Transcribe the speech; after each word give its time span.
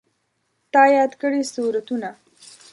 تا 0.73 0.83
یاد 0.95 1.11
کړي 1.21 1.41
سورتونه 1.53 2.09